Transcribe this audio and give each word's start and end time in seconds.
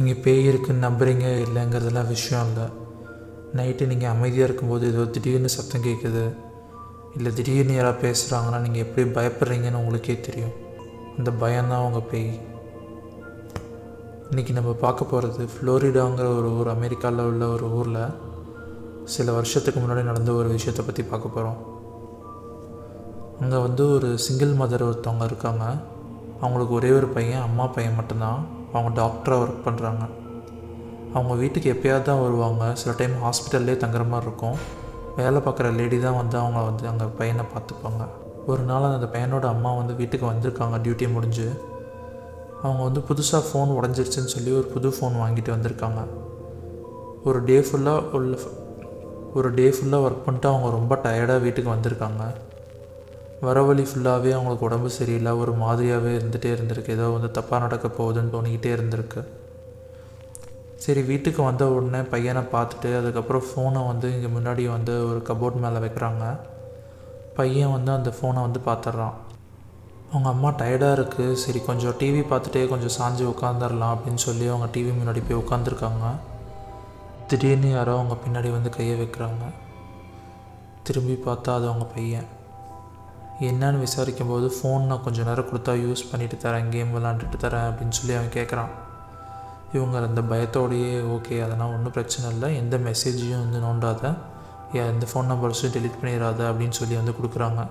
நீங்கள் 0.00 0.22
பேய் 0.24 0.46
இருக்குன்னு 0.50 0.84
நம்புறீங்க 0.86 1.26
இல்லைங்கிறதெல்லாம் 1.46 2.12
விஷயம் 2.12 2.46
இல்லை. 2.50 2.66
நைட்டு 3.56 3.88
நீங்கள் 3.90 4.12
அமைதியாக 4.12 4.46
இருக்கும்போது 4.48 4.84
ஏதோ 4.92 5.02
திடீர்னு 5.14 5.50
சத்தம் 5.54 5.84
கேட்குது 5.86 6.22
இல்லை 7.16 7.30
திடீர்னு 7.38 7.74
யாராவது 7.76 8.02
பேசுகிறாங்கன்னா 8.04 8.60
நீங்கள் 8.66 8.82
எப்படி 8.84 9.04
பயப்படுறீங்கன்னு 9.18 9.80
உங்களுக்கே 9.82 10.16
தெரியும். 10.28 10.54
அந்த 11.18 11.30
பயம்தான் 11.42 11.84
உங்கள் 11.88 12.08
பேய். 12.12 12.32
இன்றைக்கி 14.30 14.52
நம்ம 14.58 14.72
பார்க்க 14.86 15.10
போகிறது 15.12 15.44
ஃப்ளோரிடாங்கிற 15.52 16.26
ஒரு 16.38 16.50
ஊர் 16.58 16.72
அமெரிக்காவில் 16.76 17.28
உள்ள 17.30 17.44
ஒரு 17.56 17.68
ஊரில் 17.78 18.02
சில 19.14 19.32
வருஷத்துக்கு 19.38 19.80
முன்னாடி 19.80 20.04
நடந்த 20.10 20.32
ஒரு 20.40 20.50
விஷயத்தை 20.56 20.84
பற்றி 20.86 21.04
பார்க்க 21.12 21.36
போகிறோம் 21.36 21.58
அங்கே 23.42 23.58
வந்து 23.66 23.84
ஒரு 23.96 24.10
சிங்கிள் 24.26 24.60
மதர் 24.62 24.88
ஒருத்தவங்க 24.88 25.26
இருக்காங்க. 25.32 25.64
அவங்களுக்கு 26.40 26.74
ஒரே 26.74 26.90
ஒரு 26.90 27.06
பையன் 27.06 27.42
அம்மா 27.42 27.66
பையன் 27.66 27.94
மட்டும்தான். 27.94 28.40
அவங்க 28.72 28.90
டாக்டராக 29.00 29.42
ஒர்க் 29.44 29.64
பண்ணுறாங்க 29.64 30.04
அவங்க 31.14 31.34
வீட்டுக்கு 31.34 31.68
எப்பயாவது 31.72 32.02
தான் 32.02 32.22
வருவாங்க. 32.22 32.74
சில 32.74 32.94
டைம் 32.96 33.14
ஹாஸ்பிட்டல்லே 33.24 33.74
தங்குற 33.82 34.02
மாதிரி 34.08 34.26
இருக்கும். 34.26 34.56
வேலை 35.16 35.38
பார்க்குற 35.46 35.76
லேடி 35.76 35.98
தான் 36.00 36.16
வந்து 36.16 36.38
அவங்க 36.38 36.60
வந்து 36.60 36.88
அங்கே 36.88 37.04
பையனை 37.18 37.44
பார்த்துப்பாங்க. 37.54 38.02
ஒரு 38.46 38.62
நாள் 38.62 38.82
அந்த 38.82 39.08
பையனோட 39.14 39.46
அம்மா 39.54 39.70
வந்து 39.74 39.94
வீட்டுக்கு 39.94 40.26
வந்திருக்காங்க. 40.26 40.76
டியூட்டி 40.84 41.12
முடிஞ்சு. 41.12 41.46
அவங்க 42.62 42.82
வந்து 42.82 43.00
புதுசாக 43.00 43.42
ஃபோன் 43.48 43.70
உடஞ்சிருச்சுன்னு 43.78 44.32
சொல்லி 44.34 44.52
ஒரு 44.52 44.66
புது 44.74 44.88
ஃபோன் 44.88 45.16
வாங்கிட்டு 45.22 45.50
வந்திருக்காங்க. 45.56 46.00
ஒரு 47.24 47.44
டே 47.44 47.60
ஃபுல்லாக 47.60 48.10
உள்ள 48.10 48.38
ஒரு 49.34 49.54
டே 49.54 49.66
ஃபுல்லாக 49.68 50.06
ஒர்க் 50.06 50.24
பண்ணிட்டு 50.24 50.48
அவங்க 50.48 50.70
ரொம்ப 50.70 50.94
டயர்டாக 51.02 51.40
வீட்டுக்கு 51.40 51.70
வந்திருக்காங்க. 51.70 52.22
வர 53.46 53.58
வழி 53.66 53.84
ஃபுல்லாகவே 53.88 54.30
அவங்களுக்கு 54.36 54.66
உடம்பு 54.68 54.88
சரியில்லை. 54.96 55.32
ஒரு 55.42 55.52
மாதிரியாகவே 55.62 56.10
இருந்துகிட்டே 56.18 56.50
இருந்திருக்கு. 56.56 56.94
ஏதோ 56.96 57.06
வந்து 57.14 57.28
தப்பாக 57.38 57.60
நடக்க 57.66 57.86
போகுதுன்னு 57.98 58.34
தோணிக்கிட்டே 58.34 58.70
இருந்திருக்கு. 58.76 59.20
சரி 60.84 61.00
வீட்டுக்கு 61.10 61.40
வந்த 61.46 61.64
உடனே 61.76 62.00
பையனை 62.12 62.42
பார்த்துட்டு 62.54 62.90
அதுக்கப்புறம் 62.98 63.46
ஃபோனை 63.48 63.80
வந்து 63.88 64.08
இங்கே 64.14 64.28
முன்னாடி 64.36 64.62
வந்து 64.76 64.94
ஒரு 65.10 65.20
கபோர்ட் 65.28 65.58
மேலே 65.64 65.80
வைக்கிறாங்க. 65.84 66.24
பையன் 67.38 67.74
வந்து 67.76 67.90
அந்த 67.96 68.10
ஃபோனை 68.16 68.40
வந்து 68.46 68.60
பார்த்துட்றான். 68.68 69.16
அவங்க 70.10 70.28
அம்மா 70.34 70.50
டயர்டாக 70.60 70.96
இருக்குது 70.98 71.38
சரி 71.42 71.60
கொஞ்சம் 71.68 71.96
டிவி 72.00 72.22
பார்த்துட்டே 72.30 72.62
கொஞ்சம் 72.72 72.94
சாஞ்சு 72.98 73.24
உட்காந்துடலாம் 73.32 73.94
அப்படின்னு 73.96 74.22
சொல்லி 74.26 74.46
அவங்க 74.52 74.68
டிவி 74.76 74.92
முன்னாடி 74.98 75.22
போய் 75.26 75.40
உட்காந்துருக்காங்க 75.42 76.06
திடீர்னு 77.30 77.70
யாரோ 77.70 77.92
அவங்க 77.98 78.16
பின்னாடி 78.24 78.50
வந்து 78.56 78.70
கையை 78.76 78.96
வைக்கிறாங்க. 79.00 79.44
திரும்பி 80.88 81.16
பார்த்தா 81.26 81.54
அது 81.58 81.68
அவங்க 81.70 81.86
பையன். 81.96 82.28
என்னன்னு 83.48 83.78
விசாரிக்கும் 83.84 84.30
போது 84.30 84.46
ஃபோன் 84.54 84.88
நான் 84.88 85.02
கொஞ்சம் 85.04 85.28
நேரம் 85.28 85.46
கொடுத்தா 85.50 85.72
யூஸ் 85.84 86.08
பண்ணிட்டு 86.10 86.36
தரேன் 86.42 86.70
கேம் 86.74 86.94
விளாண்டுட்டு 86.96 87.36
தரேன் 87.44 87.68
அப்படின்னு 87.68 87.96
சொல்லி 87.98 88.14
அவன் 88.16 88.34
கேட்குறான். 88.36 88.72
இவங்க 89.76 89.96
அந்த 90.08 90.22
பயத்தோடையே 90.32 90.92
ஓகே 91.14 91.36
அதெல்லாம் 91.44 91.72
ஒன்றும் 91.76 91.94
பிரச்சனை 91.96 92.26
இல்லை. 92.34 92.48
எந்த 92.62 92.76
மெசேஜையும் 92.88 93.42
வந்து 93.44 93.58
நோண்டாத. 93.66 94.12
எந்த 94.92 95.06
ஃபோன் 95.10 95.30
நம்பர்ஸும் 95.32 95.74
டெலிட் 95.76 95.98
பண்ணிடாத 96.00 96.40
அப்படின்னு 96.50 96.78
சொல்லி 96.80 96.94
வந்து 97.00 97.16
கொடுக்குறாங்க. 97.18 97.62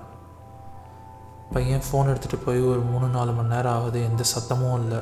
பையன் 1.54 1.86
ஃபோன் 1.88 2.10
எடுத்துகிட்டு 2.12 2.46
போய் 2.46 2.62
ஒரு 2.72 2.82
மூணு 2.92 3.08
நாலு 3.18 3.32
மணி 3.38 3.54
நேரம் 3.56 3.76
ஆகுது. 3.78 4.00
எந்த 4.10 4.24
சத்தமும் 4.34 4.78
இல்லை. 4.82 5.00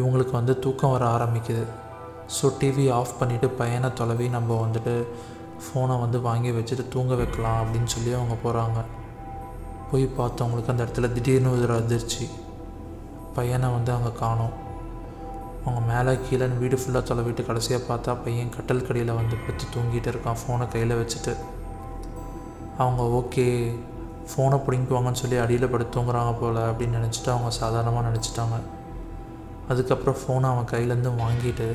இவங்களுக்கு 0.00 0.34
வந்து 0.40 0.54
தூக்கம் 0.64 0.94
வர 0.96 1.04
ஆரம்பிக்குது. 1.16 1.64
ஸோ 2.36 2.46
டிவி 2.60 2.84
ஆஃப் 2.98 3.18
பண்ணிவிட்டு 3.20 3.48
பையனை 3.60 3.90
தொலைவி 4.00 4.28
நம்ம 4.36 4.56
வந்துட்டு 4.64 4.94
ஃபோனை 5.64 5.94
வந்து 6.04 6.20
வாங்கி 6.28 6.50
வச்சுட்டு 6.56 6.84
தூங்க 6.94 7.14
வைக்கலாம் 7.20 7.60
அப்படின்னு 7.62 7.90
சொல்லி 7.94 8.12
அவங்க 8.18 8.36
போகிறாங்க 8.44 8.80
போய் 9.90 10.04
பார்த்தவங்களுக்கு 10.18 10.72
அந்த 10.72 10.84
இடத்துல 10.84 11.12
திடீர்னு 11.12 11.62
ஒரு 11.62 11.74
அதிர்ச்சி. 11.74 12.24
பையனை 13.34 13.68
வந்து 13.70 13.92
அங்கே 13.92 14.12
காணோம். 14.20 14.54
அவங்க 15.64 15.80
மேலே 15.90 16.12
கீழேன்னு 16.26 16.58
வீடு 16.58 16.76
ஃபுல்லாக 16.76 17.02
தொலைவிட்டு 17.08 17.42
கடைசியாக 17.46 17.86
பார்த்தா 17.88 18.16
பையன் 18.24 18.52
கட்டல் 18.56 18.86
கடியில் 18.86 19.18
வந்து 19.20 19.36
படுத்து 19.36 19.64
தூங்கிட்டு 19.74 20.10
இருக்கான். 20.12 20.38
ஃபோனை 20.42 20.68
கையில் 20.68 20.94
வச்சுட்டு. 21.00 21.34
அவங்க 22.78 23.02
ஓகே 23.20 23.46
ஃபோனை 24.30 24.56
பிடிங்குவாங்கன்னு 24.66 25.22
சொல்லி 25.22 25.36
அடியில் 25.36 25.72
படுத்து 25.74 25.94
தூங்குறாங்க 25.96 26.32
போல் 26.40 26.60
அப்படின்னு 26.70 26.98
நினச்சிட்டு 26.98 27.30
அவங்க 27.34 27.50
சாதாரணமாக 27.50 28.08
நினச்சிட்டாங்க. 28.08 28.58
அதுக்கப்புறம் 29.68 30.18
ஃபோனை 30.22 30.48
அவன் 30.52 30.70
கையிலேருந்து 30.72 31.12
வாங்கிட்டு 31.22 31.68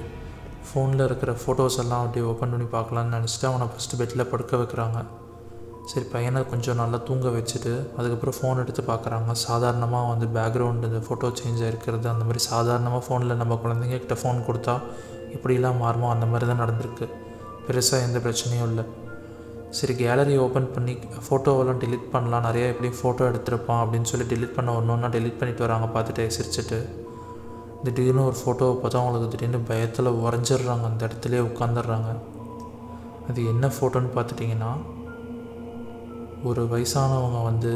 ஃபோனில் 0.68 1.06
இருக்கிற 1.06 1.32
ஃபோட்டோஸ் 1.42 1.80
எல்லாம் 1.84 2.04
அப்படியே 2.06 2.26
ஓப்பன் 2.32 2.54
பண்ணி 2.54 2.68
பார்க்கலான்னு 2.76 3.18
நினச்சிட்டு 3.18 3.50
அவனை 3.52 3.68
ஃபஸ்ட்டு 3.72 4.00
பெட்டில் 4.02 4.30
படுக்க 4.34 4.58
வைக்கிறாங்க. 4.58 5.00
சரி 5.92 6.06
பையனை 6.14 6.42
கொஞ்சம் 6.52 6.80
நல்லா 6.82 6.98
தூங்க 7.08 7.30
வச்சுட்டு 7.36 7.72
அதுக்கப்புறம் 7.98 8.36
ஃபோன் 8.38 8.62
எடுத்து 8.64 8.82
பார்க்குறாங்க. 8.90 9.32
சாதாரணமாக 9.46 10.10
வந்து 10.12 10.28
பேக்ரவுண்டு 10.36 10.90
இந்த 10.92 11.02
ஃபோட்டோ 11.08 11.30
சேஞ்ச் 11.40 11.62
ஆகிருக்கிறது 11.66 12.08
அந்த 12.14 12.26
மாதிரி 12.28 12.42
சாதாரணமாக 12.52 13.02
ஃபோனில் 13.08 13.40
நம்ம 13.42 13.58
குழந்தைங்க 13.64 13.98
கிட்ட 14.04 14.16
ஃபோன் 14.22 14.40
கொடுத்தா 14.50 14.76
இப்படிலாம் 15.36 15.82
மாறுமோ 15.84 16.08
அந்த 16.16 16.26
மாதிரி 16.32 16.48
தான் 16.52 16.62
நடந்திருக்கு. 16.64 17.06
பெருசாக 17.66 18.06
எந்த 18.08 18.20
பிரச்சனையும் 18.26 18.68
இல்லை. 18.70 18.86
சரி 19.80 19.94
கேலரி 20.02 20.34
ஓப்பன் 20.46 20.72
பண்ணி 20.76 20.94
ஃபோட்டோவெல்லாம் 21.26 21.82
டெலிட் 21.84 22.08
பண்ணலாம். 22.14 22.46
நிறையா 22.48 22.66
எப்படி 22.72 22.90
ஃபோட்டோ 23.00 23.28
எடுத்திருப்பான் 23.32 23.82
அப்படின்னு 23.84 24.10
சொல்லி 24.12 24.26
டிலீட் 24.32 24.56
பண்ண 24.58 24.76
ஒன்று 24.80 24.94
ஒன்றா 24.96 25.10
டெலிட் 25.18 25.38
பண்ணிட்டு 25.42 25.66
வராங்க 25.66 25.88
பார்த்துட்டு 25.96 26.24
சிரிச்சிட்டு. 26.38 26.80
திடீர்னு 27.86 28.24
ஒரு 28.30 28.38
ஃபோட்டோவை 28.42 28.74
பார்த்தா 28.82 29.02
அவங்களுக்கு 29.02 29.30
திடீர்னு 29.36 29.62
பயத்தில் 29.70 30.12
உறைஞ்சிடுறாங்க. 30.24 30.84
அந்த 30.92 31.02
இடத்துலையே 31.10 31.44
உட்காந்துடுறாங்க 31.50 32.10
அது 33.30 33.40
என்ன 33.54 33.66
ஃபோட்டோன்னு 33.76 34.12
பார்த்துட்டிங்கன்னா 34.18 34.72
ஒரு 36.50 36.62
வயசானவங்க 36.66 37.44
வந்து 37.44 37.72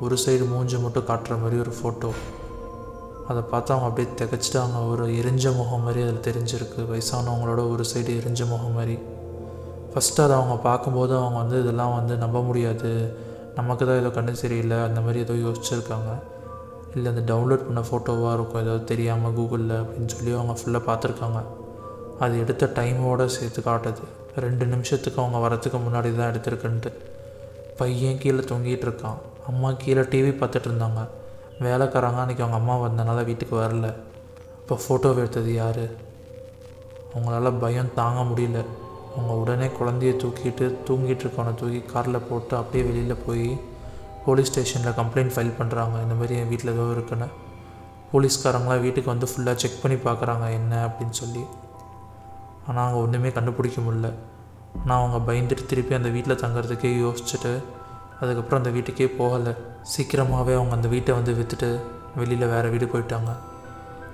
ஒரு 0.00 0.16
சைடு 0.24 0.48
மூஞ்சி 0.48 0.78
மட்டும் 0.78 1.06
காட்டுற 1.10 1.40
மாதிரி 1.40 1.56
ஒரு 1.60 1.72
ஃபோட்டோ 1.78 2.10
அதை 3.28 3.42
பார்த்து 3.42 3.70
அவங்க 3.74 3.88
அப்படியே 3.88 4.08
திகச்சிட்டாங்க. 4.20 4.88
ஒரு 4.88 5.04
எரிஞ்ச 5.06 5.44
முகம் 5.56 5.80
மாதிரி 5.80 6.00
அதில் 6.02 6.24
தெரிஞ்சிருக்கு. 6.28 6.80
வயசானவங்களோட 6.90 7.60
ஒரு 7.70 7.84
சைடு 7.92 8.10
எரிஞ்ச 8.20 8.48
முகம் 8.48 8.72
மாதிரி. 8.72 8.98
ஃபஸ்ட்டு 9.92 10.22
அதை 10.24 10.34
அவங்க 10.36 10.56
பார்க்கும்போது 10.56 11.16
அவங்க 11.16 11.38
வந்து 11.38 11.60
இதெல்லாம் 11.62 11.94
வந்து 11.94 12.16
நம்ப 12.16 12.42
முடியாது. 12.42 12.90
நமக்கு 13.54 13.86
தான் 13.86 14.00
ஏதோ 14.00 14.08
கண்ணு 14.08 14.32
சரியில்லை. 14.32 14.78
அந்த 14.82 15.00
மாதிரி 15.00 15.18
ஏதோ 15.18 15.34
யோசிச்சுருக்காங்க. 15.34 16.10
இல்லை 16.94 17.12
அந்த 17.14 17.34
டவுன்லோட் 17.34 17.66
பண்ண 17.66 17.82
ஃபோட்டோவாக 17.90 18.34
இருக்கும். 18.34 18.62
ஏதாவது 18.62 18.84
தெரியாமல் 18.84 19.32
கூகுளில் 19.32 19.74
அப்படின்னு 19.82 20.06
சொல்லி 20.06 20.32
அவங்க 20.32 20.56
ஃபுல்லாக 20.60 20.82
பார்த்துருக்காங்க. 20.90 21.42
அது 22.18 22.34
எடுத்த 22.38 22.70
டைமோடு 22.74 23.24
சேர்த்து 23.24 23.62
காட்டுது. 23.70 24.04
ரெண்டு 24.36 24.66
நிமிஷத்துக்கு 24.66 25.22
அவங்க 25.22 25.38
வரத்துக்கு 25.46 25.80
முன்னாடி 25.86 26.10
தான் 26.16 26.30
எடுத்திருக்குன்ட்டு. 26.32 26.92
பையன் 27.82 28.22
கீழே 28.22 28.42
தொங்கிட்டு 28.52 28.86
இருக்கான் 28.88 29.18
அம்மா 29.50 29.70
கீழே 29.82 30.02
டிவி 30.12 30.32
பார்த்துட்டு 30.40 30.68
இருந்தாங்க 30.70 31.00
வேலைக்காரங்க 31.64 32.20
அன்றைக்கி 32.22 32.42
அவங்க 32.44 32.58
அம்மா 32.60 32.74
வந்தனால 32.84 33.24
வீட்டுக்கு 33.28 33.54
வரல. 33.56 33.88
இப்போ 34.60 34.74
ஃபோட்டோ 34.82 35.08
எடுத்தது 35.20 35.50
யார்? 35.54 35.84
அவங்களால 37.12 37.50
பயம் 37.62 37.90
தாங்க 37.98 38.20
முடியல. 38.28 38.60
அவங்க 39.14 39.32
உடனே 39.42 39.66
குழந்தைய 39.78 40.12
தூக்கிட்டு 40.22 40.66
தூங்கிட்டு 40.88 41.24
இருக்கவனை 41.24 41.52
தூக்கி 41.60 41.80
காரில் 41.92 42.26
போட்டு 42.28 42.54
அப்படியே 42.56 42.82
வெளியில் 42.88 43.22
போய் 43.26 43.46
போலீஸ் 44.26 44.50
ஸ்டேஷனில் 44.50 44.96
கம்ப்ளைண்ட் 45.00 45.34
ஃபைல் 45.34 45.58
பண்ணுறாங்க 45.58 45.96
இந்த 46.02 46.14
மாதிரி 46.20 46.36
என் 46.40 46.50
வீட்டில் 46.52 46.74
ஏதோ 46.74 46.86
இருக்குன்னு. 46.90 47.28
போலீஸ்காரங்களாம் 48.12 48.84
வீட்டுக்கு 48.86 49.12
வந்து 49.14 49.28
ஃபுல்லாக 49.32 49.62
செக் 49.62 49.82
பண்ணி 49.82 49.98
பார்க்குறாங்க 50.06 50.46
என்ன 50.58 50.72
அப்படின்னு 50.86 51.16
சொல்லி. 51.22 51.44
ஆனால் 52.66 52.82
அவங்க 52.84 53.00
ஒன்றுமே 53.04 53.32
கண்டுபிடிக்க 53.38 53.80
முடியல. 53.80 54.10
நான் 54.86 54.98
அவங்க 55.00 55.18
பயந்துட்டு 55.28 55.64
திருப்பி 55.70 55.94
அந்த 55.98 56.10
வீட்டில் 56.16 56.40
தங்குறதுக்கே 56.42 56.92
யோசிச்சுட்டு 57.04 57.52
அதுக்கப்புறம் 58.20 58.60
அந்த 58.60 58.70
வீட்டுக்கே 58.76 59.08
போகலை. 59.20 59.52
சீக்கிரமாகவே 59.92 60.52
அவங்க 60.58 60.74
அந்த 60.78 60.88
வீட்டை 60.94 61.12
வந்து 61.18 61.32
விற்றுட்டு 61.38 61.68
வெளியில் 62.20 62.52
வேறு 62.52 62.68
வீடு 62.74 62.86
போயிட்டாங்க. 62.92 63.30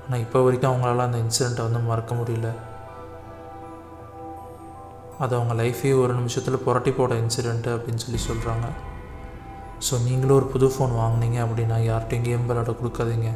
ஆனால் 0.04 0.22
இப்போ 0.24 0.38
வரைக்கும் 0.44 0.70
அவங்களால 0.70 1.06
அந்த 1.08 1.18
இன்சிடெண்ட்டை 1.24 1.64
வந்து 1.66 1.80
மறக்க 1.88 2.14
முடியல. 2.20 2.50
அது 5.24 5.32
அவங்க 5.38 5.54
லைஃபே 5.62 5.92
ஒரு 6.02 6.12
நிமிஷத்தில் 6.18 6.62
புரட்டி 6.66 6.92
போட 6.98 7.14
இன்சிடெண்ட்டு 7.22 7.70
அப்படின்னு 7.76 8.02
சொல்லி 8.04 8.20
சொல்கிறாங்க 8.28 8.66
ஸோ 9.86 9.94
நீங்களும் 10.06 10.36
ஒரு 10.36 10.46
புது 10.52 10.66
ஃபோன் 10.74 10.92
வாங்கினீங்க 11.00 11.38
அப்படின்னா 11.44 11.76
யார்கிட்டையும் 11.88 12.26
கேம் 12.28 12.46
விளையாட 12.48 12.70
கொடுக்காதீங்க. 12.78 13.30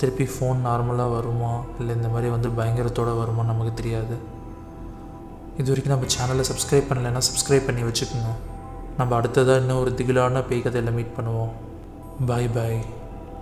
திருப்பி 0.00 0.24
ஃபோன் 0.32 0.58
நார்மலாக 0.68 1.14
வருமா? 1.16 1.52
இல்லை 1.80 1.92
இந்த 1.98 2.08
மாதிரி 2.08 2.28
வந்து 2.34 2.48
பயங்கரத்தோடு 2.58 3.12
வருமா 3.20 3.42
நமக்கு 3.52 3.72
தெரியாது. 3.80 4.16
இது 5.60 5.68
வரைக்கும் 5.70 5.94
நம்ம 5.94 6.08
சேனலை 6.14 6.44
சப்ஸ்கிரைப் 6.50 6.88
பண்ணலைன்னா 6.88 7.20
சப்ஸ்கிரைப் 7.28 7.66
பண்ணி 7.68 7.82
வச்சுக்கணும் 7.86 8.38
நம்ம 8.98 9.14
அடுத்ததாக 9.18 9.60
இன்னும் 9.62 9.80
ஒரு 9.82 9.90
திகிலான 9.98 10.42
பேய் 10.48 10.62
கதையில் 10.66 10.96
மீட் 10.98 11.16
பண்ணுவோம். 11.16 11.52
பாய் 12.28 12.48
பாய் 12.56 12.78